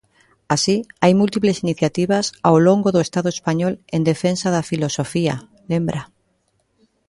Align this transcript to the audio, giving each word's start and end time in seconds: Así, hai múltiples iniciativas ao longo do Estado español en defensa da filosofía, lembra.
Así, 0.55 0.77
hai 1.03 1.13
múltiples 1.21 1.57
iniciativas 1.65 2.25
ao 2.47 2.57
longo 2.67 2.89
do 2.91 3.03
Estado 3.07 3.29
español 3.35 3.73
en 3.95 4.01
defensa 4.11 4.47
da 4.55 4.67
filosofía, 4.71 5.35
lembra. 5.71 6.01